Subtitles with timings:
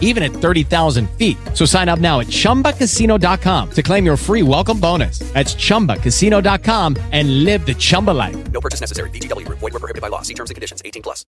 [0.00, 1.36] even at 30,000 feet.
[1.52, 5.18] So sign up now at chumbacasino.com to claim your free welcome bonus.
[5.34, 8.36] That's chumbacasino.com and live the Chumba life.
[8.52, 9.10] No purchase necessary.
[9.10, 9.58] VGW Group.
[9.58, 10.22] Void were prohibited by law.
[10.22, 10.80] See terms and conditions.
[10.84, 11.26] 18 plus.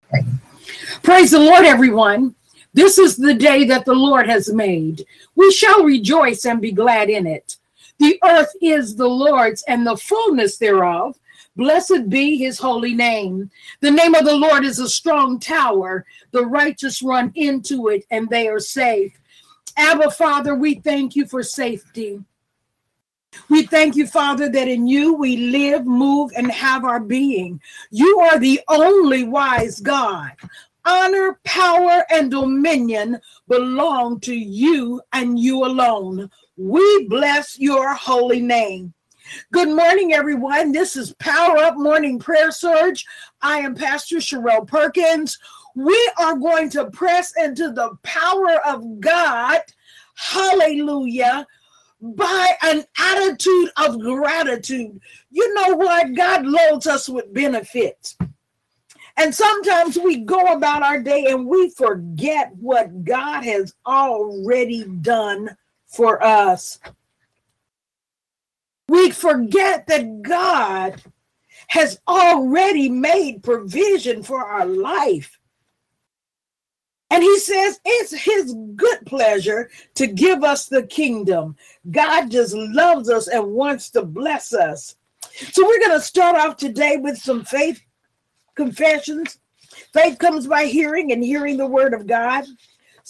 [1.03, 2.35] Praise the Lord, everyone.
[2.73, 5.05] This is the day that the Lord has made.
[5.35, 7.57] We shall rejoice and be glad in it.
[7.99, 11.15] The earth is the Lord's and the fullness thereof.
[11.61, 13.51] Blessed be his holy name.
[13.81, 16.07] The name of the Lord is a strong tower.
[16.31, 19.13] The righteous run into it and they are safe.
[19.77, 22.19] Abba, Father, we thank you for safety.
[23.47, 27.61] We thank you, Father, that in you we live, move, and have our being.
[27.91, 30.31] You are the only wise God.
[30.83, 36.27] Honor, power, and dominion belong to you and you alone.
[36.57, 38.95] We bless your holy name.
[39.51, 40.71] Good morning, everyone.
[40.71, 43.05] This is Power Up Morning Prayer Surge.
[43.41, 45.37] I am Pastor Sherelle Perkins.
[45.75, 49.61] We are going to press into the power of God.
[50.15, 51.47] Hallelujah
[52.01, 54.99] by an attitude of gratitude.
[55.29, 56.15] You know what?
[56.15, 58.17] God loads us with benefits.
[59.17, 65.55] And sometimes we go about our day and we forget what God has already done
[65.85, 66.79] for us.
[68.91, 71.01] We forget that God
[71.69, 75.39] has already made provision for our life.
[77.09, 81.55] And he says it's his good pleasure to give us the kingdom.
[81.89, 84.97] God just loves us and wants to bless us.
[85.53, 87.81] So we're going to start off today with some faith
[88.55, 89.39] confessions.
[89.93, 92.43] Faith comes by hearing and hearing the word of God.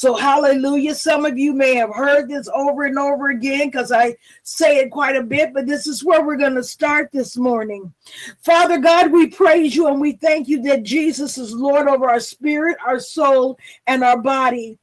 [0.02, 0.96] So, hallelujah.
[0.96, 4.90] Some of you may have heard this over and over again because I say it
[4.90, 7.94] quite a bit, but this is where we're going to start this morning.
[8.40, 12.20] Father God, we praise you and we thank you that Jesus is Lord over our
[12.20, 14.80] spirit, our soul, and our body.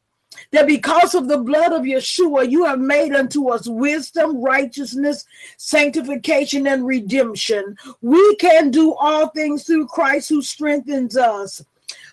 [0.52, 5.24] That because of the blood of Yeshua, you have made unto us wisdom, righteousness,
[5.56, 7.76] sanctification, and redemption.
[8.02, 11.64] We can do all things through Christ who strengthens us.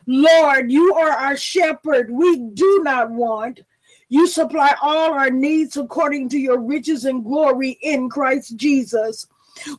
[0.07, 2.11] Lord, you are our shepherd.
[2.11, 3.61] We do not want.
[4.09, 9.27] You supply all our needs according to your riches and glory in Christ Jesus.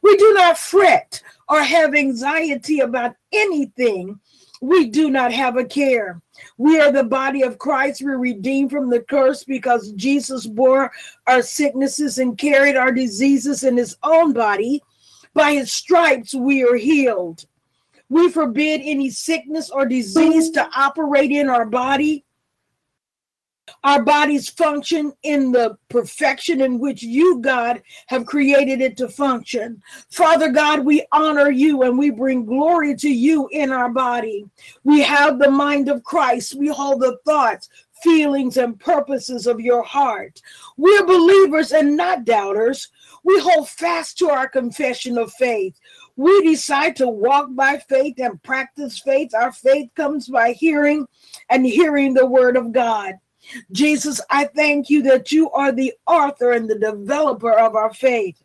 [0.03, 4.19] We do not fret or have anxiety about anything.
[4.61, 6.21] We do not have a care.
[6.59, 8.03] We are the body of Christ.
[8.03, 10.91] We're redeemed from the curse because Jesus bore
[11.27, 14.83] our sicknesses and carried our diseases in his own body.
[15.35, 17.45] By his stripes, we are healed.
[18.09, 22.25] We forbid any sickness or disease to operate in our body.
[23.83, 29.83] Our bodies function in the perfection in which you, God, have created it to function.
[30.11, 34.45] Father God, we honor you and we bring glory to you in our body.
[34.85, 36.55] We have the mind of Christ.
[36.55, 37.69] We hold the thoughts,
[38.03, 40.41] feelings, and purposes of your heart.
[40.77, 42.89] We're believers and not doubters.
[43.25, 45.75] We hold fast to our confession of faith
[46.17, 51.07] we decide to walk by faith and practice faith, our faith comes by hearing
[51.51, 53.15] and hearing the word of God.
[53.71, 58.43] Jesus, I thank you that you are the author and the developer of our faith.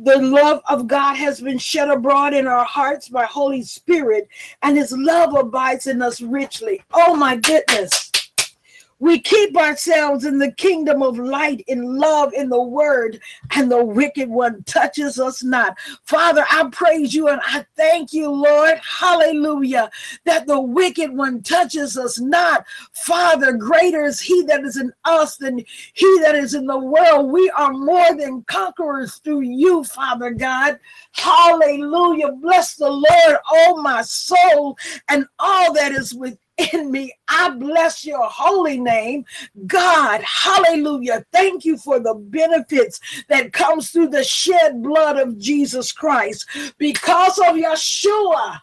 [0.00, 4.28] The love of God has been shed abroad in our hearts by Holy Spirit,
[4.62, 6.82] and his love abides in us richly.
[6.92, 8.05] Oh my goodness.
[8.98, 13.20] We keep ourselves in the kingdom of light, in love, in the word,
[13.54, 15.76] and the wicked one touches us not.
[16.04, 18.78] Father, I praise you and I thank you, Lord.
[18.78, 19.90] Hallelujah.
[20.24, 22.64] That the wicked one touches us not.
[22.92, 27.30] Father, greater is he that is in us than he that is in the world.
[27.30, 30.78] We are more than conquerors through you, Father God.
[31.12, 32.32] Hallelujah.
[32.32, 34.78] Bless the Lord, oh my soul,
[35.08, 37.12] and all that is within in me.
[37.28, 39.24] I bless your holy name,
[39.66, 40.22] God.
[40.22, 41.24] Hallelujah.
[41.32, 46.46] Thank you for the benefits that comes through the shed blood of Jesus Christ.
[46.78, 48.60] Because of Yeshua,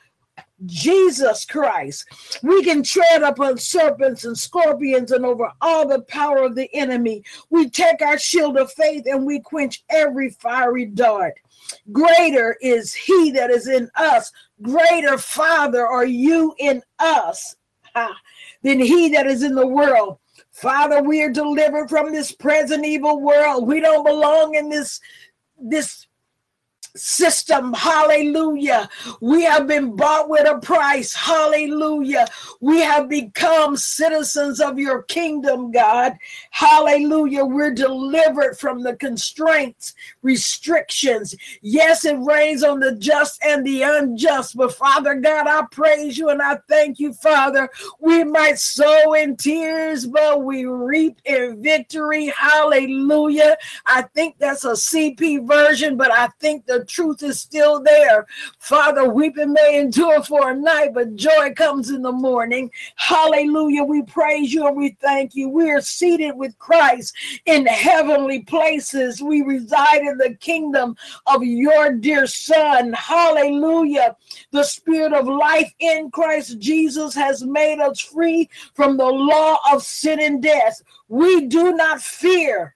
[0.66, 2.07] Jesus Christ.
[2.42, 7.24] We can tread upon serpents and scorpions and over all the power of the enemy.
[7.50, 11.34] We take our shield of faith and we quench every fiery dart.
[11.92, 14.31] Greater is he that is in us.
[14.62, 17.56] Greater Father are you in us
[18.63, 20.18] than he that is in the world.
[20.51, 23.68] Father, we are delivered from this present evil world.
[23.68, 25.00] We don't belong in this
[25.60, 26.02] this
[26.95, 27.74] system.
[27.74, 28.90] Hallelujah.
[29.19, 31.13] We have been bought with a price.
[31.13, 32.28] Hallelujah.
[32.62, 36.18] We have become citizens of your kingdom, God.
[36.51, 37.45] Hallelujah.
[37.45, 41.36] We're delivered from the constraints, restrictions.
[41.62, 44.56] Yes, it rains on the just and the unjust.
[44.56, 47.69] But Father God, I praise you and I thank you, Father.
[48.00, 52.31] We might sow in tears, but we reap in victory.
[52.38, 53.57] Hallelujah.
[53.86, 58.25] I think that's a CP version, but I think the truth is still there.
[58.59, 62.71] Father, weeping may endure for a night, but joy comes in the morning.
[62.95, 63.83] Hallelujah.
[63.83, 65.50] We praise you and we thank you.
[65.50, 67.15] We are seated with Christ
[67.45, 69.21] in heavenly places.
[69.21, 70.95] We reside in the kingdom
[71.27, 72.94] of your dear Son.
[72.94, 74.15] Hallelujah.
[74.51, 79.83] The spirit of life in Christ Jesus has made us free from the law of
[79.83, 80.81] sin and death.
[81.07, 82.75] We do not fear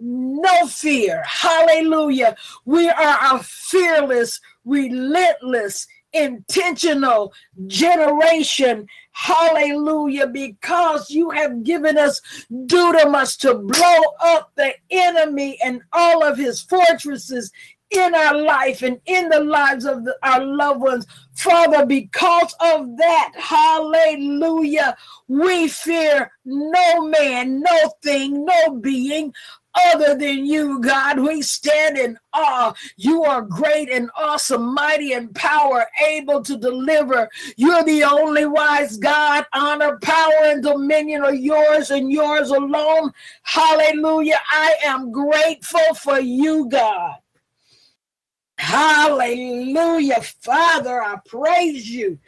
[0.00, 1.22] no fear.
[1.26, 2.36] Hallelujah.
[2.64, 7.32] We are a fearless, relentless, intentional
[7.66, 8.86] generation.
[9.12, 10.26] Hallelujah.
[10.26, 12.20] Because you have given us
[12.50, 17.52] dunamis to blow up the enemy and all of his fortresses
[17.90, 21.06] in our life and in the lives of the, our loved ones.
[21.34, 24.96] Father, because of that, hallelujah,
[25.28, 29.32] we fear no man, no thing, no being
[29.74, 31.18] other than you, God.
[31.18, 32.74] We stand in awe.
[32.96, 37.28] You are great and awesome, mighty and power, able to deliver.
[37.56, 39.44] You're the only wise God.
[39.52, 43.12] Honor, power, and dominion are yours and yours alone.
[43.42, 44.40] Hallelujah.
[44.50, 47.16] I am grateful for you, God.
[48.58, 50.20] Hallelujah.
[50.20, 52.18] Father, I praise you.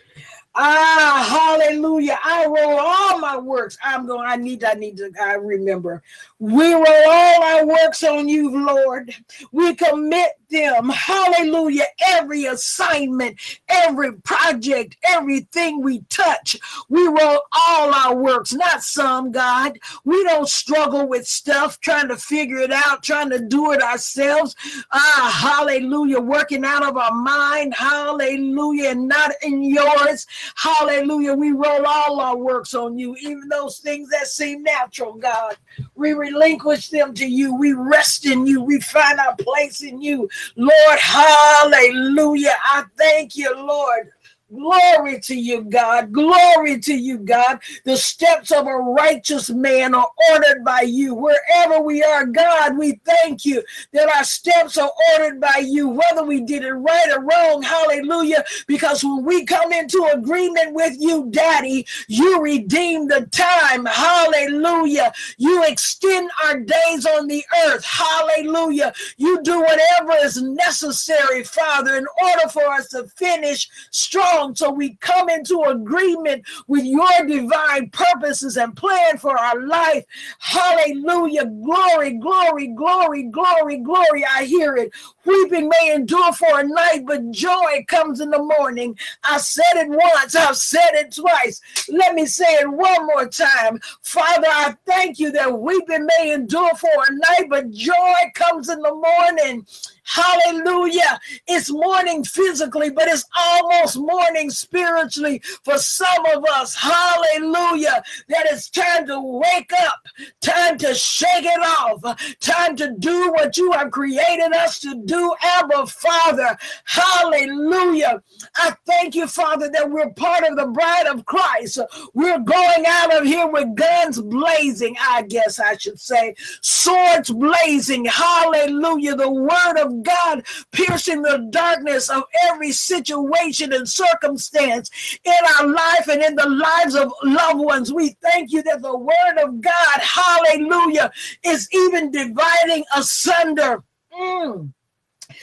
[0.54, 2.19] Ah, hallelujah.
[2.22, 3.78] I roll all my works.
[3.82, 6.02] I'm going, I need, I need to, I remember.
[6.38, 9.14] We roll all our works on you, Lord.
[9.50, 10.88] We commit them.
[10.90, 11.87] Hallelujah.
[12.06, 13.38] Every assignment,
[13.69, 16.56] every project, everything we touch,
[16.88, 19.78] we roll all our works, not some, God.
[20.04, 24.54] We don't struggle with stuff, trying to figure it out, trying to do it ourselves.
[24.93, 26.20] Ah, hallelujah.
[26.20, 27.75] Working out of our mind.
[27.75, 28.90] Hallelujah.
[28.90, 30.26] And not in yours.
[30.54, 31.34] Hallelujah.
[31.34, 35.56] We roll all our works on you, even those things that seem natural, God.
[35.94, 37.54] We relinquish them to you.
[37.54, 38.62] We rest in you.
[38.62, 40.28] We find our place in you.
[40.56, 42.56] Lord, hallelujah.
[42.65, 44.11] I thank you, Lord.
[44.54, 46.12] Glory to you, God.
[46.12, 47.58] Glory to you, God.
[47.84, 51.14] The steps of a righteous man are ordered by you.
[51.14, 53.62] Wherever we are, God, we thank you
[53.94, 57.62] that our steps are ordered by you, whether we did it right or wrong.
[57.62, 58.44] Hallelujah.
[58.66, 63.87] Because when we come into agreement with you, Daddy, you redeem the time.
[63.87, 65.14] Hallelujah.
[65.38, 67.84] You extend our days on the earth.
[67.87, 68.93] Hallelujah.
[69.16, 74.97] You do whatever is necessary, Father, in order for us to finish strong so we
[74.97, 80.05] come into agreement with your divine purposes and plan for our life.
[80.39, 81.47] Hallelujah.
[81.47, 84.25] Glory, glory, glory, glory, glory.
[84.25, 84.93] I hear it.
[85.25, 88.99] Weeping may endure for a night, but joy comes in the morning.
[89.25, 91.61] I said it once, I've said it twice.
[91.88, 93.81] Let me say it one more time.
[94.03, 97.93] Father, I thank you that weeping may endure for a night, but joy
[98.35, 99.67] comes in the morning.
[100.04, 101.20] Hallelujah.
[101.46, 106.75] It's morning physically, but it's almost morning spiritually for some of us.
[106.75, 108.02] Hallelujah.
[108.28, 110.00] That it's time to wake up,
[110.40, 112.02] time to shake it off,
[112.40, 116.56] time to do what you have created us to do, Abba Father.
[116.85, 118.23] Hallelujah.
[118.56, 121.78] I thank you, Father, that we're part of the bride of Christ.
[122.14, 128.04] We're going out of here with guns blazing, I guess I should say, swords blazing.
[128.04, 129.14] Hallelujah.
[129.14, 134.90] The word of God piercing the darkness of every situation and circumstance
[135.25, 137.92] in our life and in the lives of loved ones.
[137.92, 141.11] We thank you that the word of God, hallelujah,
[141.44, 143.82] is even dividing asunder.
[144.12, 144.72] Mm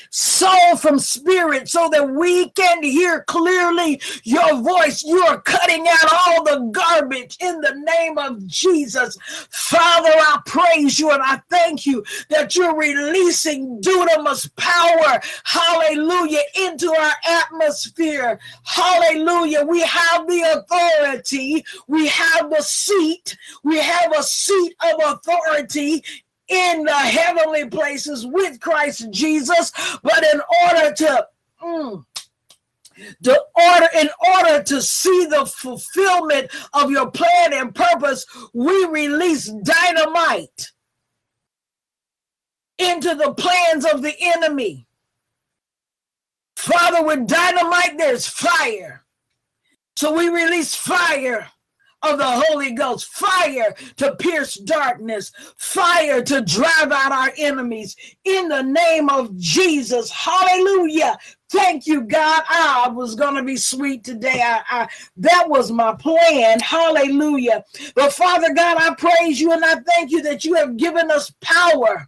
[0.09, 5.03] soul from spirit, so that we can hear clearly your voice.
[5.03, 9.17] You are cutting out all the garbage in the name of Jesus.
[9.49, 16.91] Father, I praise you and I thank you that you're releasing dunamis power, hallelujah, into
[16.91, 18.39] our atmosphere.
[18.63, 19.63] Hallelujah.
[19.63, 26.03] We have the authority, we have the seat, we have a seat of authority
[26.49, 29.71] in the heavenly places with Christ Jesus,
[30.03, 31.27] but in order to
[31.61, 32.05] mm,
[33.21, 39.51] the order in order to see the fulfillment of your plan and purpose, we release
[39.63, 40.71] dynamite
[42.77, 44.87] into the plans of the enemy.
[46.55, 49.05] Father, with dynamite, there's fire.
[49.95, 51.47] So we release fire
[52.01, 58.47] of the Holy Ghost, fire to pierce darkness, fire to drive out our enemies in
[58.47, 60.09] the name of Jesus.
[60.11, 61.17] Hallelujah.
[61.51, 62.43] Thank you, God.
[62.47, 64.41] I was going to be sweet today.
[64.43, 64.87] I, I,
[65.17, 66.59] that was my plan.
[66.59, 67.63] Hallelujah.
[67.95, 71.31] But Father God, I praise you and I thank you that you have given us
[71.41, 72.07] power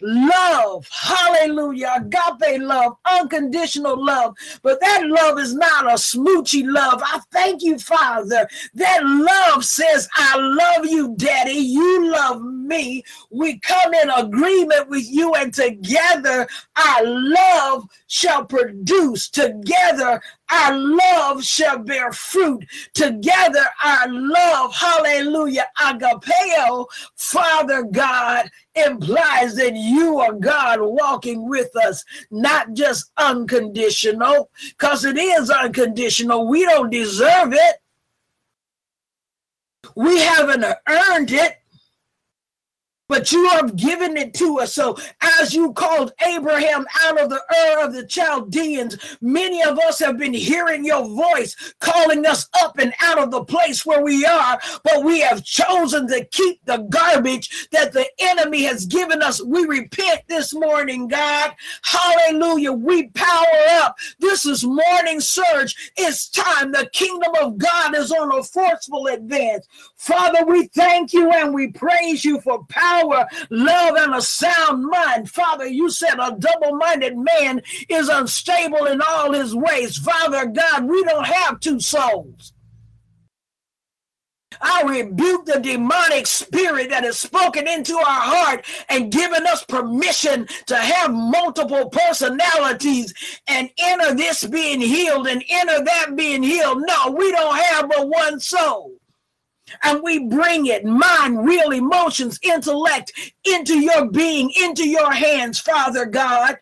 [0.00, 4.36] love, hallelujah, agape love, unconditional love.
[4.62, 7.02] But that love is not a smoochy love.
[7.04, 8.48] I thank you, Father.
[8.74, 11.52] That love says, I love you, Daddy.
[11.52, 13.02] You love me.
[13.30, 19.28] We come in agreement with you, and together our love shall produce.
[19.28, 22.64] Together our love shall bear fruit.
[22.94, 26.86] Together our love, hallelujah, agapeo,
[27.16, 35.18] Father God, implies that you are God walking with us, not just unconditional, because it
[35.18, 36.48] is unconditional.
[36.48, 37.76] We don't deserve it.
[39.94, 41.57] We haven't earned it
[43.08, 44.74] but you have given it to us.
[44.74, 44.96] So,
[45.40, 50.18] as you called Abraham out of the Ur of the Chaldeans, many of us have
[50.18, 54.60] been hearing your voice calling us up and out of the place where we are,
[54.84, 59.42] but we have chosen to keep the garbage that the enemy has given us.
[59.42, 61.54] We repent this morning, God.
[61.82, 62.72] Hallelujah.
[62.72, 63.46] We power
[63.82, 63.96] up.
[64.18, 65.92] This is morning surge.
[65.96, 66.72] It's time.
[66.72, 69.66] The kingdom of God is on a forceful advance.
[69.96, 74.84] Father, we thank you and we praise you for power power, love, and a sound
[74.84, 75.30] mind.
[75.30, 79.96] Father, you said a double minded man is unstable in all his ways.
[79.96, 82.52] Father God, we don't have two souls.
[84.60, 90.48] I rebuke the demonic spirit that has spoken into our heart and given us permission
[90.66, 93.14] to have multiple personalities
[93.46, 96.82] and enter this being healed and enter that being healed.
[96.84, 98.97] No, we don't have but one soul
[99.82, 103.12] and we bring it, mind, real emotions, intellect,
[103.44, 106.58] into your being, into your hands, Father God.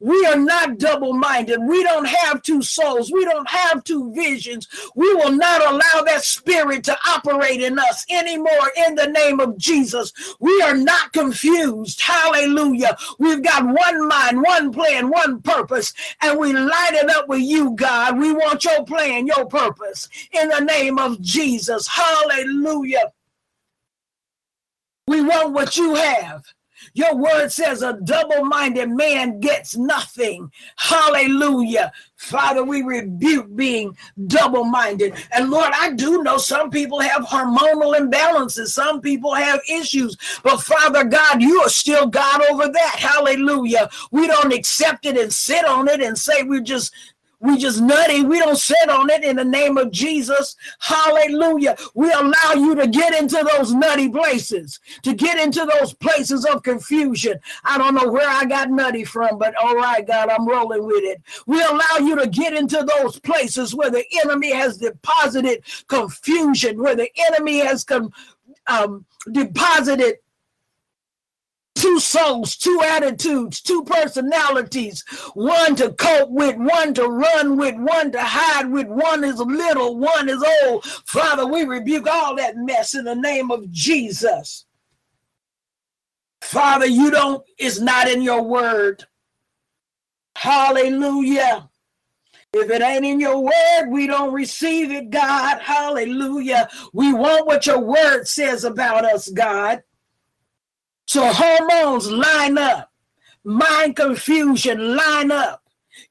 [0.00, 1.60] We are not double minded.
[1.62, 3.10] We don't have two souls.
[3.12, 4.68] We don't have two visions.
[4.94, 9.58] We will not allow that spirit to operate in us anymore in the name of
[9.58, 10.12] Jesus.
[10.40, 12.00] We are not confused.
[12.00, 12.96] Hallelujah.
[13.18, 15.92] We've got one mind, one plan, one purpose,
[16.22, 18.18] and we light it up with you, God.
[18.18, 21.86] We want your plan, your purpose in the name of Jesus.
[21.88, 23.12] Hallelujah.
[25.06, 26.44] We want what you have.
[26.94, 30.50] Your word says a double minded man gets nothing.
[30.76, 31.92] Hallelujah.
[32.16, 35.14] Father, we rebuke being double minded.
[35.32, 40.60] And Lord, I do know some people have hormonal imbalances, some people have issues, but
[40.60, 42.96] Father God, you are still God over that.
[42.98, 43.88] Hallelujah.
[44.10, 46.92] We don't accept it and sit on it and say we're just
[47.40, 48.24] we just nutty.
[48.24, 50.56] We don't sit on it in the name of Jesus.
[50.80, 51.76] Hallelujah.
[51.94, 56.62] We allow you to get into those nutty places, to get into those places of
[56.64, 57.38] confusion.
[57.64, 61.04] I don't know where I got nutty from, but all right, God, I'm rolling with
[61.04, 61.22] it.
[61.46, 66.96] We allow you to get into those places where the enemy has deposited confusion, where
[66.96, 68.12] the enemy has com-
[68.66, 70.16] um, deposited
[71.78, 75.04] two souls, two attitudes, two personalities,
[75.34, 79.96] one to cope with, one to run with, one to hide with, one is little,
[79.96, 80.84] one is old.
[80.84, 84.66] Father, we rebuke all that mess in the name of Jesus.
[86.42, 89.04] Father, you don't, it's not in your word.
[90.36, 91.68] Hallelujah.
[92.52, 95.60] If it ain't in your word, we don't receive it, God.
[95.60, 96.68] Hallelujah.
[96.92, 99.82] We want what your word says about us, God.
[101.08, 102.92] So hormones line up,
[103.42, 105.62] mind confusion line up,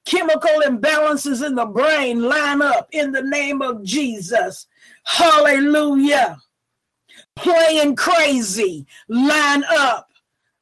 [0.06, 4.66] chemical imbalances in the brain line up in the name of Jesus.
[5.04, 6.40] Hallelujah.
[7.36, 10.10] Playing crazy line up.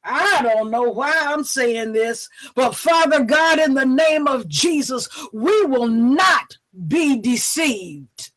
[0.03, 5.07] I don't know why I'm saying this, but Father God, in the name of Jesus,
[5.31, 6.57] we will not
[6.89, 8.33] be deceived.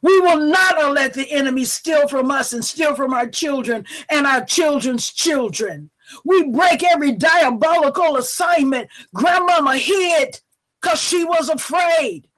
[0.00, 4.26] We will not let the enemy steal from us and steal from our children and
[4.26, 5.90] our children's children.
[6.24, 10.40] We break every diabolical assignment grandmama hid
[10.80, 12.28] because she was afraid.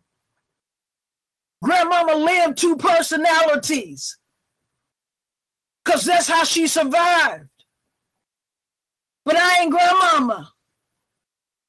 [1.63, 4.19] Grandmama lived two personalities
[5.85, 7.49] because that's how she survived.
[9.25, 10.53] But I ain't grandmama.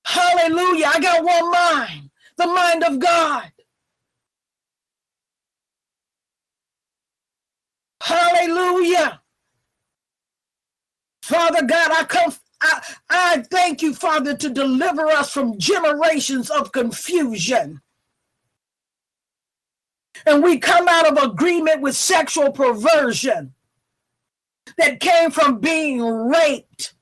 [0.06, 0.92] Hallelujah.
[0.94, 3.52] I got one mind, the mind of God.
[8.06, 9.22] Hallelujah.
[11.24, 16.72] Father God, I come I, I thank you, Father, to deliver us from generations of
[16.72, 17.82] confusion.
[20.28, 23.56] And we come out of agreement with sexual perversion
[24.80, 26.95] that came from being raped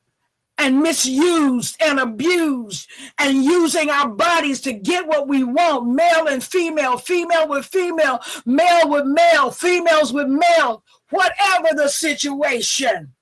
[0.58, 6.44] and misused and abused and using our bodies to get what we want male and
[6.44, 13.14] female, female with female, male with male, females with male, whatever the situation.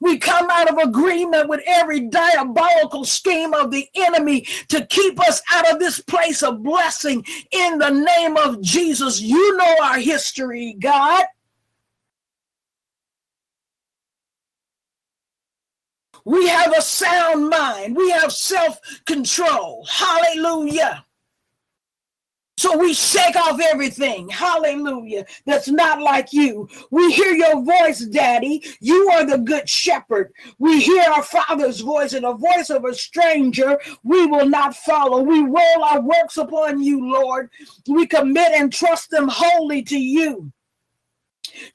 [0.00, 5.42] We come out of agreement with every diabolical scheme of the enemy to keep us
[5.52, 9.20] out of this place of blessing in the name of Jesus.
[9.20, 11.24] You know our history, God.
[16.24, 17.96] We have a sound mind.
[17.96, 19.86] We have self control.
[19.88, 21.04] Hallelujah.
[22.60, 26.68] So we shake off everything, hallelujah, that's not like you.
[26.90, 28.62] We hear your voice, Daddy.
[28.80, 30.30] You are the good shepherd.
[30.58, 35.22] We hear our Father's voice, and the voice of a stranger we will not follow.
[35.22, 37.48] We roll our works upon you, Lord.
[37.88, 40.52] We commit and trust them wholly to you.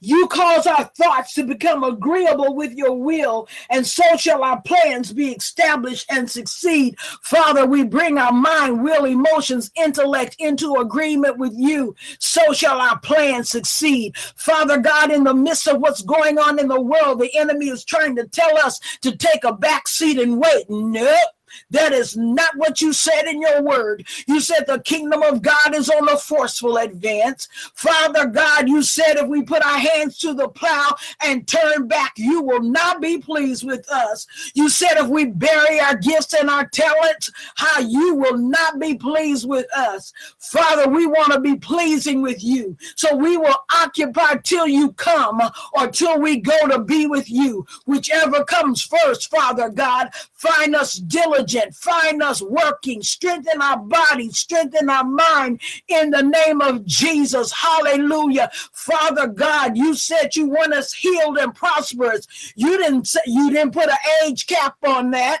[0.00, 5.12] You cause our thoughts to become agreeable with your will, and so shall our plans
[5.12, 6.96] be established and succeed.
[7.22, 11.94] Father, we bring our mind, will, emotions, intellect into agreement with you.
[12.18, 14.16] So shall our plans succeed.
[14.36, 17.84] Father God, in the midst of what's going on in the world, the enemy is
[17.84, 20.66] trying to tell us to take a back seat and wait.
[20.68, 21.35] Nope.
[21.70, 24.06] That is not what you said in your word.
[24.26, 27.48] You said the kingdom of God is on a forceful advance.
[27.74, 32.12] Father God, you said if we put our hands to the plow and turn back,
[32.16, 34.26] you will not be pleased with us.
[34.54, 38.94] You said if we bury our gifts and our talents, how you will not be
[38.94, 40.12] pleased with us.
[40.38, 42.76] Father, we want to be pleasing with you.
[42.96, 45.40] So we will occupy till you come
[45.72, 47.66] or till we go to be with you.
[47.86, 51.74] Whichever comes first, Father God, find us diligent diligent.
[51.74, 53.02] Find us working.
[53.02, 54.30] Strengthen our body.
[54.30, 57.52] Strengthen our mind in the name of Jesus.
[57.52, 58.50] Hallelujah.
[58.72, 62.26] Father God, you said you want us healed and prosperous.
[62.56, 65.40] You didn't say, you didn't put an age cap on that.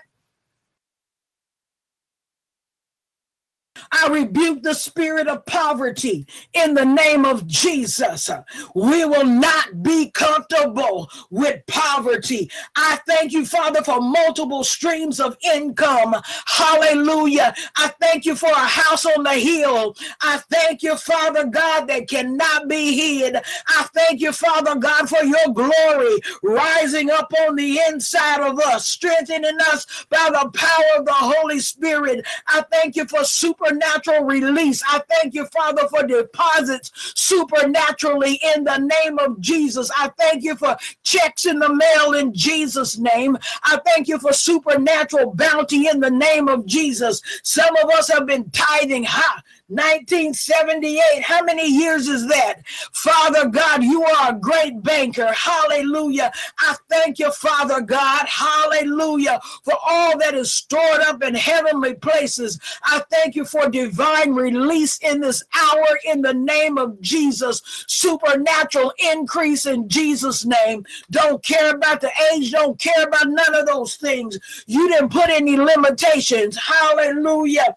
[4.06, 8.30] I rebuke the spirit of poverty in the name of Jesus.
[8.76, 12.48] We will not be comfortable with poverty.
[12.76, 16.14] I thank you, Father, for multiple streams of income.
[16.46, 17.52] Hallelujah.
[17.76, 19.96] I thank you for a house on the hill.
[20.22, 23.34] I thank you, Father God, that cannot be hid.
[23.66, 28.86] I thank you, Father God, for your glory rising up on the inside of us,
[28.86, 32.24] strengthening us by the power of the Holy Spirit.
[32.46, 34.82] I thank you for super supernatural release.
[34.88, 39.90] I thank you, Father, for deposits supernaturally in the name of Jesus.
[39.96, 43.36] I thank you for checks in the mail in Jesus' name.
[43.64, 47.22] I thank you for supernatural bounty in the name of Jesus.
[47.42, 49.04] Some of us have been tithing.
[49.04, 49.42] Ha!
[49.68, 51.22] 1978.
[51.22, 52.64] How many years is that?
[52.92, 55.32] Father God, you are a great banker.
[55.32, 56.30] Hallelujah.
[56.58, 58.26] I thank you, Father God.
[58.28, 59.40] Hallelujah.
[59.64, 62.60] For all that is stored up in heavenly places.
[62.84, 67.60] I thank you for divine release in this hour in the name of Jesus.
[67.88, 70.84] Supernatural increase in Jesus' name.
[71.10, 74.38] Don't care about the age, don't care about none of those things.
[74.66, 76.56] You didn't put any limitations.
[76.56, 77.76] Hallelujah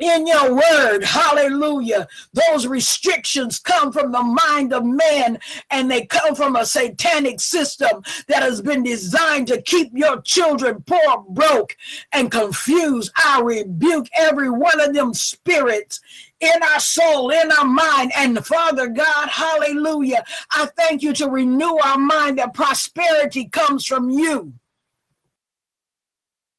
[0.00, 1.04] in your word.
[1.04, 2.08] Hallelujah.
[2.32, 5.38] Those restrictions come from the mind of man
[5.70, 10.82] and they come from a satanic system that has been designed to keep your children
[10.86, 11.76] poor, broke,
[12.12, 13.12] and confused.
[13.14, 16.00] I rebuke every one of them spirits
[16.40, 18.12] in our soul, in our mind.
[18.16, 20.24] And Father God, hallelujah.
[20.50, 24.54] I thank you to renew our mind that prosperity comes from you.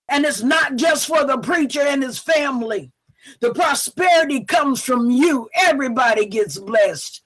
[0.07, 2.91] And it's not just for the preacher and his family.
[3.39, 5.49] The prosperity comes from you.
[5.55, 7.21] Everybody gets blessed.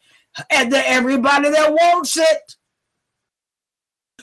[0.49, 2.55] And everybody that wants it.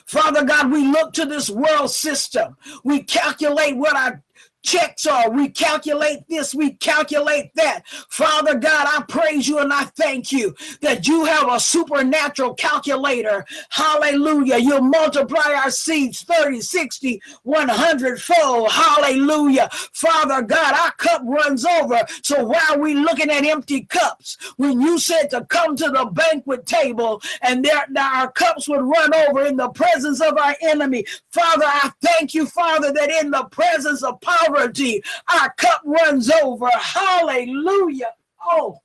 [0.05, 2.55] Father God, we look to this world system.
[2.83, 4.21] We calculate what our
[4.63, 5.29] checks are.
[5.29, 7.85] We calculate this, we calculate that.
[8.09, 13.45] Father God, I praise you and I thank you that you have a supernatural calculator.
[13.69, 14.57] Hallelujah.
[14.57, 18.71] You'll multiply our seeds 30, 60, 100 fold.
[18.71, 19.69] Hallelujah.
[19.71, 21.99] Father God, our cup runs over.
[22.23, 26.05] So why are we looking at empty cups, when you said to come to the
[26.05, 31.05] banquet table and there, our cups would run over in the presence of our enemy,
[31.31, 36.69] Father, I thank you, Father, that in the presence of power Our cup runs over.
[36.69, 38.13] Hallelujah.
[38.43, 38.79] Oh,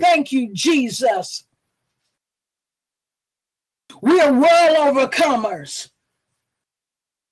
[0.00, 1.44] thank you, Jesus.
[4.02, 5.90] We are world overcomers.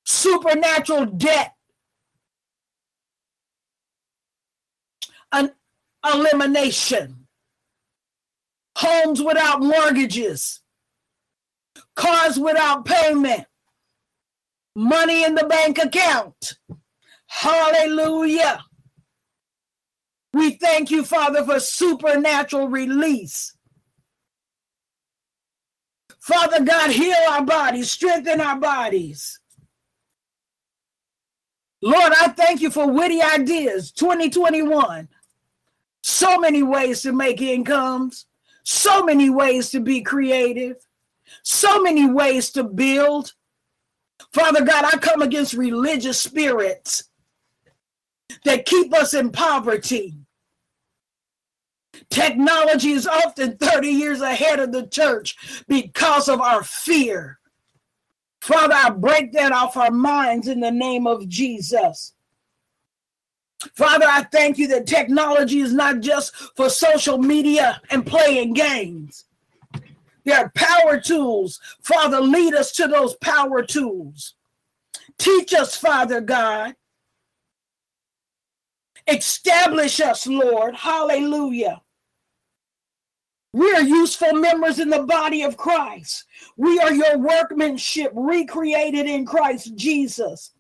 [0.05, 1.53] supernatural debt
[5.33, 5.51] an
[6.05, 7.27] elimination,
[8.77, 10.61] homes without mortgages,
[11.95, 13.47] cars without payment,
[14.75, 16.55] money in the bank account.
[17.27, 18.65] Hallelujah.
[20.33, 23.57] We thank you, Father, for supernatural release.
[26.21, 29.41] Father God, heal our bodies, strengthen our bodies.
[31.83, 35.09] Lord, I thank you for witty ideas 2021.
[36.03, 38.27] So many ways to make incomes,
[38.65, 40.77] so many ways to be creative,
[41.45, 43.33] so many ways to build.
[44.33, 47.05] Father God, I come against religious spirits
[48.45, 50.15] that keep us in poverty.
[52.11, 57.39] Technology is often 30 years ahead of the church because of our fear.
[58.41, 62.13] Father, I break that off our minds in the name of Jesus.
[63.75, 69.25] Father, I thank you that technology is not just for social media and playing games.
[70.25, 71.61] There are power tools.
[71.83, 74.35] Father, lead us to those power tools.
[75.19, 76.75] Teach us, Father God.
[79.07, 80.75] Establish us, Lord.
[80.75, 81.81] Hallelujah.
[83.53, 86.25] We are useful members in the body of Christ.
[86.59, 90.53] We are your workmanship recreated in Christ Jesus.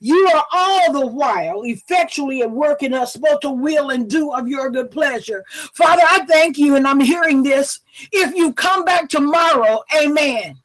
[0.00, 4.32] You are all the while effectually at work in us, both to will and do
[4.32, 5.44] of your good pleasure.
[5.74, 7.80] Father, I thank you, and I'm hearing this.
[8.12, 10.56] If you come back tomorrow, amen,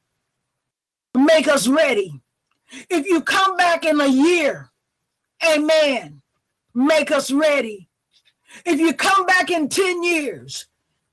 [1.18, 2.22] make us ready.
[2.90, 4.72] If you come back in a year,
[5.52, 6.22] amen,
[6.74, 7.90] make us ready.
[8.66, 10.68] If you come back in 10 years,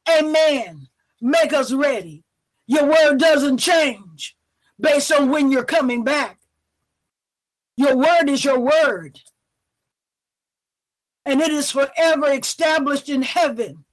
[0.08, 0.88] amen,
[1.20, 2.24] make us ready.
[2.66, 4.36] Your word doesn't change
[4.78, 6.38] based on when you're coming back.
[7.76, 9.18] Your word is your word.
[11.24, 13.84] And it is forever established in heaven.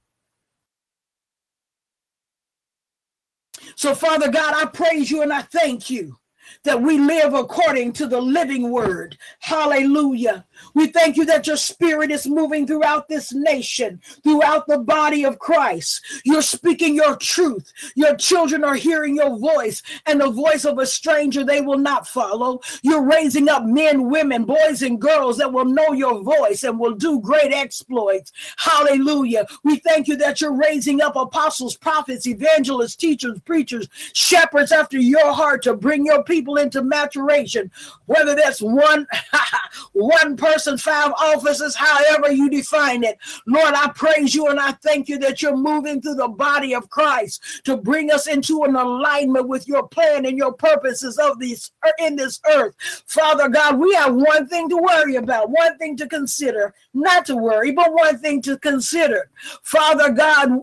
[3.76, 6.18] So, Father God, I praise you and I thank you
[6.64, 9.16] that we live according to the living word.
[9.40, 10.44] Hallelujah.
[10.74, 15.38] We thank you that your spirit is moving throughout this nation, throughout the body of
[15.38, 16.02] Christ.
[16.24, 17.72] You're speaking your truth.
[17.94, 22.06] Your children are hearing your voice, and the voice of a stranger they will not
[22.06, 22.60] follow.
[22.82, 26.94] You're raising up men, women, boys, and girls that will know your voice and will
[26.94, 28.32] do great exploits.
[28.56, 29.46] Hallelujah.
[29.64, 35.32] We thank you that you're raising up apostles, prophets, evangelists, teachers, preachers, shepherds after your
[35.32, 37.70] heart to bring your people into maturation,
[38.06, 39.06] whether that's one,
[39.92, 43.18] one person person, five offices, however you define it.
[43.46, 46.88] Lord, I praise you and I thank you that you're moving through the body of
[46.88, 51.70] Christ to bring us into an alignment with your plan and your purposes of this
[51.84, 52.74] er, in this earth.
[53.06, 57.36] Father God, we have one thing to worry about, one thing to consider, not to
[57.36, 59.30] worry, but one thing to consider.
[59.62, 60.60] Father God,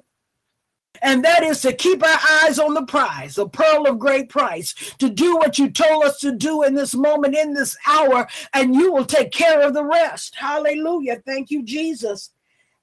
[1.02, 4.74] and that is to keep our eyes on the prize, the pearl of great price,
[5.00, 8.76] to do what you told us to do in this moment, in this hour, and
[8.76, 10.36] you will take care of the rest.
[10.36, 11.22] Hallelujah.
[11.26, 12.32] Thank you, Jesus.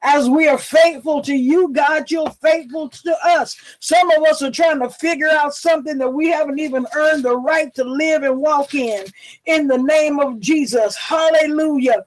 [0.04, 3.56] As we are faithful to you, God, you're faithful to us.
[3.78, 7.36] Some of us are trying to figure out something that we haven't even earned the
[7.36, 9.04] right to live and walk in.
[9.46, 10.96] In the name of Jesus.
[10.96, 12.04] Hallelujah.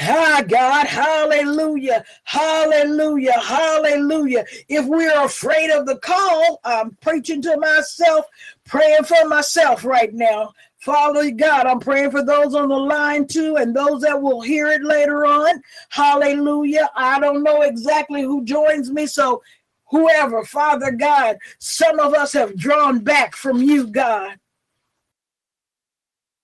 [0.00, 0.86] Hi, God.
[0.86, 2.04] Hallelujah.
[2.24, 3.38] Hallelujah.
[3.38, 4.44] Hallelujah.
[4.68, 8.26] If we're afraid of the call, I'm preaching to myself,
[8.64, 10.52] praying for myself right now.
[10.78, 14.66] Father God, I'm praying for those on the line too and those that will hear
[14.68, 15.62] it later on.
[15.90, 16.90] Hallelujah.
[16.96, 19.06] I don't know exactly who joins me.
[19.06, 19.42] So,
[19.90, 24.36] whoever, Father God, some of us have drawn back from you, God.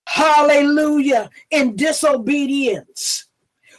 [0.07, 1.29] Hallelujah.
[1.51, 3.28] In disobedience.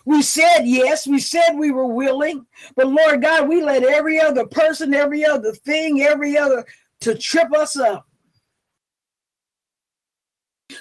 [0.04, 4.46] We said yes, we said we were willing, but Lord God, we let every other
[4.46, 6.64] person, every other thing, every other
[7.00, 8.06] to trip us up.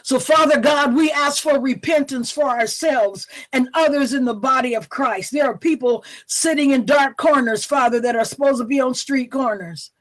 [0.03, 4.89] So, Father God, we ask for repentance for ourselves and others in the body of
[4.89, 5.31] Christ.
[5.31, 9.31] There are people sitting in dark corners, Father, that are supposed to be on street
[9.31, 9.91] corners,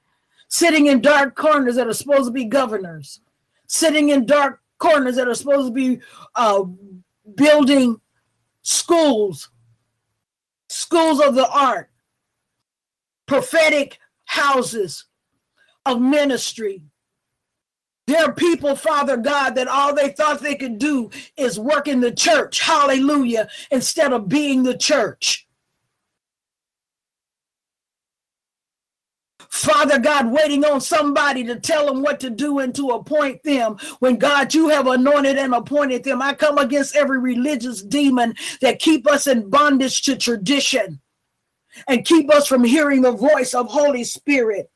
[0.49, 3.21] sitting in dark corners that are supposed to be governors,
[3.67, 6.01] sitting in dark corners that are supposed to be
[6.35, 6.65] uh,
[7.35, 8.01] building
[8.63, 9.51] schools,
[10.69, 11.91] schools of the art,
[13.27, 15.05] prophetic houses
[15.85, 16.83] of ministry.
[18.07, 22.01] There are people, Father God, that all they thought they could do is work in
[22.01, 25.48] the church, hallelujah, instead of being the church.
[29.59, 33.77] Father God, waiting on somebody to tell them what to do and to appoint them.
[33.99, 36.23] When God, you have anointed and appointed them.
[36.23, 41.01] I come against every religious demon that keep us in bondage to tradition
[41.87, 44.71] and keep us from hearing the voice of Holy Spirit.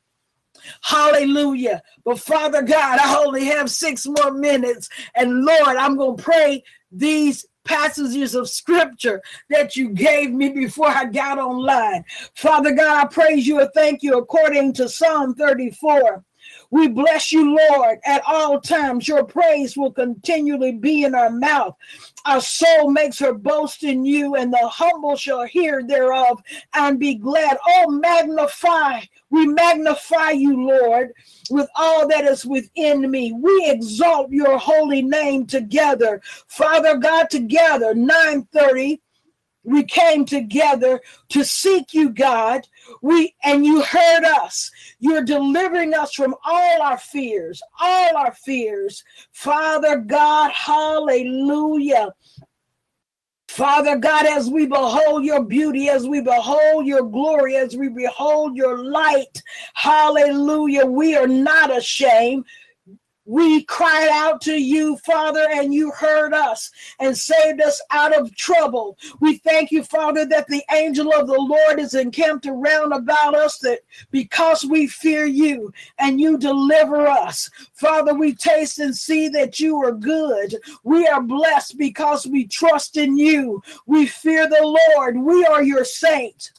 [0.81, 1.81] Hallelujah.
[2.05, 4.89] But Father God, I only have six more minutes.
[5.15, 10.87] And Lord, I'm going to pray these passages of scripture that you gave me before
[10.87, 12.03] I got online.
[12.35, 16.23] Father God, I praise you and thank you according to Psalm 34.
[16.73, 19.07] We bless you, Lord, at all times.
[19.07, 21.75] Your praise will continually be in our mouth.
[22.25, 26.41] Our soul makes her boast in you, and the humble shall hear thereof
[26.73, 27.59] and be glad.
[27.63, 29.01] Oh, magnify.
[29.29, 31.13] We magnify you, Lord,
[31.51, 33.33] with all that is within me.
[33.33, 36.23] We exalt your holy name together.
[36.47, 38.99] Father God, together, 930
[39.63, 42.67] we came together to seek you god
[43.01, 44.71] we and you heard us.
[44.99, 49.03] You're delivering us from all our fears all our fears.
[49.31, 52.13] Father god hallelujah.
[53.49, 58.57] Father God, as we behold your beauty, as we behold your glory, as we behold
[58.57, 59.43] your light,
[59.75, 62.45] hallelujah, we are not ashamed.
[63.25, 68.35] We cried out to you, Father, and you heard us and saved us out of
[68.35, 68.97] trouble.
[69.21, 73.59] We thank you, Father, that the angel of the Lord is encamped around about us,
[73.59, 73.79] that
[74.11, 77.49] because we fear you and you deliver us.
[77.73, 80.57] Father, we taste and see that you are good.
[80.83, 83.63] We are blessed because we trust in you.
[83.85, 85.17] We fear the Lord.
[85.17, 86.51] We are your saints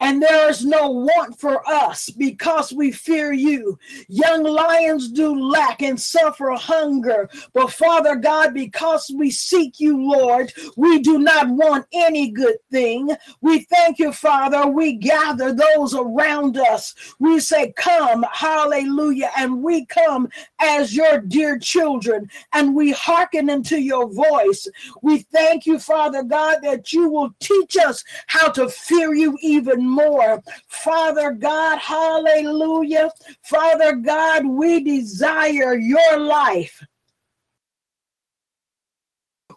[0.00, 3.78] and there is no want for us because we fear you.
[4.08, 10.52] Young lions do lack and suffer hunger, but Father God, because we seek you, Lord,
[10.76, 13.10] we do not want any good thing.
[13.40, 14.66] We thank you, Father.
[14.66, 16.94] We gather those around us.
[17.18, 20.28] We say, Come, hallelujah, and we come
[20.60, 24.68] as your dear children, and we hearken unto your voice.
[25.02, 29.85] We thank you, Father God, that you will teach us how to fear you even
[29.88, 30.42] more.
[30.68, 33.10] Father God, hallelujah.
[33.42, 36.84] Father God, we desire your life.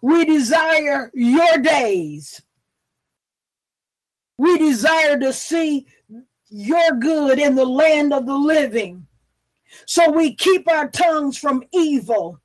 [0.02, 2.42] We desire your days.
[4.38, 5.88] We desire to see
[6.50, 9.06] your good in the land of the living.
[9.86, 12.40] So we keep our tongues from evil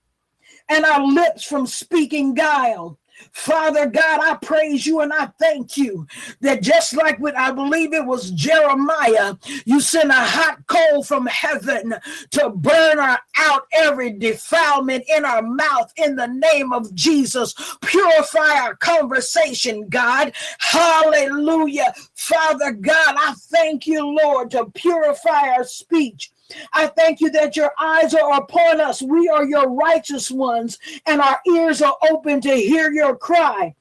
[0.69, 2.99] and our lips from speaking guile.
[3.33, 6.07] Father God, I praise you and I thank you
[6.41, 11.27] that just like with, I believe it was Jeremiah, you sent a hot coal from
[11.27, 11.95] heaven
[12.31, 17.55] to burn out every defilement in our mouth in the name of Jesus.
[17.83, 20.33] Purify our conversation, God.
[20.59, 21.95] Hallelujah.
[22.15, 26.31] Father God, I thank you, Lord, to purify our speech
[26.73, 29.03] I thank you that your eyes are upon us.
[29.03, 33.75] We are your righteous ones, and our ears are open to hear your cry.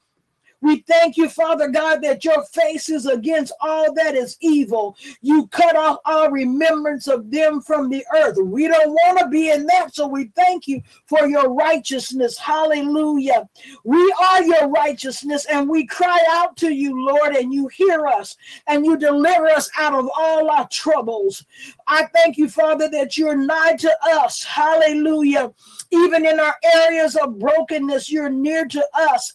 [0.64, 4.96] We thank you, Father God, that your face is against all that is evil.
[5.20, 8.38] You cut off our remembrance of them from the earth.
[8.42, 12.38] We don't want to be in that, so we thank you for your righteousness.
[12.38, 13.46] Hallelujah.
[13.84, 18.34] We are your righteousness, and we cry out to you, Lord, and you hear us
[18.66, 21.44] and you deliver us out of all our troubles.
[21.86, 24.42] I thank you, Father, that you're nigh to us.
[24.42, 25.52] Hallelujah.
[25.90, 29.34] Even in our areas of brokenness, you're near to us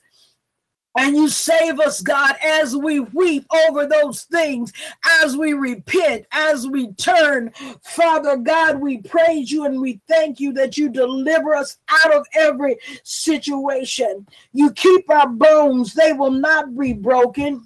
[0.99, 4.73] and you save us, God, as we weep over those things,
[5.21, 7.51] as we repent, as we turn.
[7.81, 12.27] Father God, we praise you and we thank you that you deliver us out of
[12.35, 14.27] every situation.
[14.51, 17.65] You keep our bones, they will not be broken.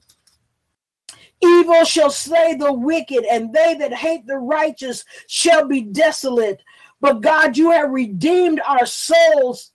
[1.41, 6.61] Evil shall slay the wicked, and they that hate the righteous shall be desolate.
[7.01, 9.72] But God, you have redeemed our souls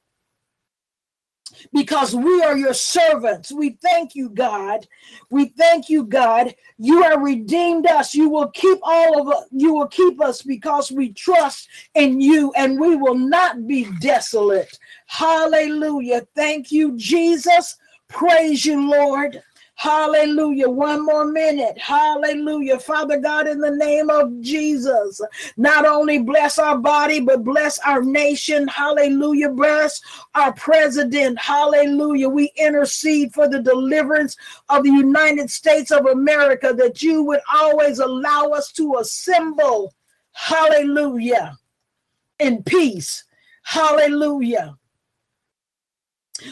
[1.72, 3.52] because we are your servants.
[3.52, 4.86] We thank you, God.
[5.30, 6.54] We thank you, God.
[6.78, 8.14] You have redeemed us.
[8.14, 9.44] You will keep all of us.
[9.50, 14.78] You will keep us because we trust in you and we will not be desolate.
[15.06, 16.26] Hallelujah.
[16.34, 17.76] Thank you, Jesus.
[18.08, 19.42] Praise you, Lord.
[19.78, 20.68] Hallelujah.
[20.68, 21.78] One more minute.
[21.78, 22.80] Hallelujah.
[22.80, 25.20] Father God, in the name of Jesus,
[25.56, 28.66] not only bless our body, but bless our nation.
[28.66, 29.50] Hallelujah.
[29.50, 30.00] Bless
[30.34, 31.38] our president.
[31.38, 32.28] Hallelujah.
[32.28, 34.36] We intercede for the deliverance
[34.68, 39.94] of the United States of America that you would always allow us to assemble.
[40.32, 41.56] Hallelujah.
[42.40, 43.22] In peace.
[43.62, 44.76] Hallelujah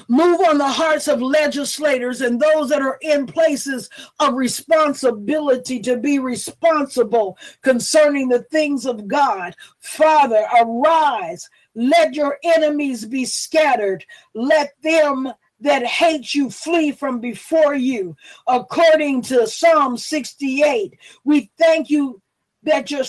[0.09, 3.89] Move on the hearts of legislators and those that are in places
[4.21, 9.55] of responsibility to be responsible concerning the things of God.
[9.79, 11.49] Father, arise.
[11.75, 14.05] Let your enemies be scattered.
[14.35, 18.17] Let them that hate you flee from before you.
[18.47, 22.21] According to Psalm 68, we thank you
[22.63, 23.05] that your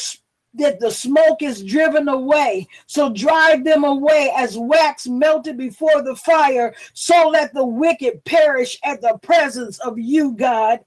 [0.58, 2.68] that the smoke is driven away.
[2.86, 6.76] So drive them away as wax melted before the fire.
[6.94, 10.80] So let the wicked perish at the presence of you, God.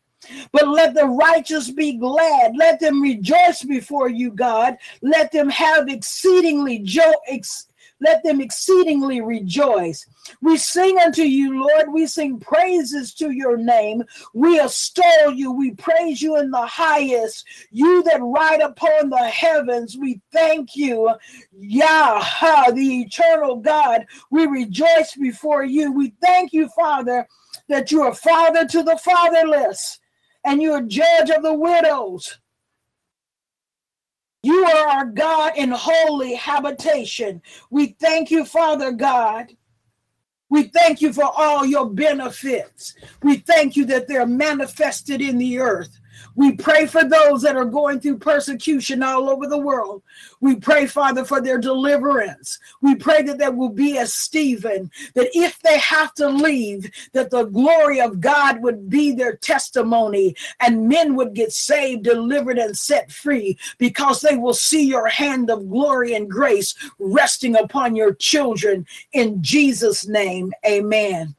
[0.53, 2.53] But let the righteous be glad.
[2.57, 4.77] Let them rejoice before you, God.
[5.01, 7.13] Let them have exceedingly joy.
[7.29, 7.70] Ex-
[8.01, 10.07] let them exceedingly rejoice.
[10.41, 11.93] We sing unto you, Lord.
[11.93, 14.05] We sing praises to your name.
[14.35, 15.53] We extol you.
[15.53, 17.47] We praise you in the highest.
[17.71, 21.15] You that ride upon the heavens, we thank you.
[21.53, 24.07] Yah, the eternal God.
[24.31, 25.93] We rejoice before you.
[25.93, 27.27] We thank you, Father,
[27.69, 29.99] that you are father to the fatherless
[30.45, 32.40] and you are judge of the widows.
[34.43, 37.43] You are our God in holy habitation.
[37.71, 39.55] We thank you, Father God
[40.51, 42.95] we thank you for all your benefits.
[43.23, 46.00] We thank you that they're manifested in the earth.
[46.35, 50.03] We pray for those that are going through persecution all over the world.
[50.41, 52.59] We pray, Father, for their deliverance.
[52.81, 57.31] We pray that there will be a Stephen, that if they have to leave, that
[57.31, 62.77] the glory of God would be their testimony and men would get saved, delivered, and
[62.77, 68.15] set free because they will see your hand of glory and grace resting upon your
[68.15, 68.87] children.
[69.13, 71.35] In Jesus' name, amen.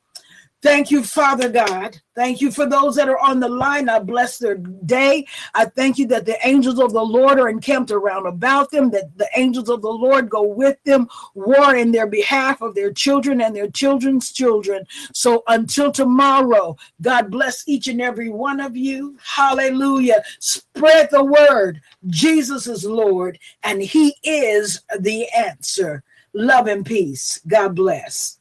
[0.62, 2.00] Thank you, Father God.
[2.14, 3.90] Thank you for those that are on the line.
[3.90, 5.26] I bless their day.
[5.56, 9.18] I thank you that the angels of the Lord are encamped around about them, that
[9.18, 13.42] the angels of the Lord go with them, war in their behalf of their children
[13.42, 14.86] and their children's children.
[15.14, 19.18] So until tomorrow, God bless each and every one of you.
[19.24, 20.22] Hallelujah.
[20.40, 21.82] Spread the word.
[22.08, 26.04] Jesus is Lord, and He is the answer.
[26.34, 27.42] Love and peace.
[27.48, 28.41] God bless.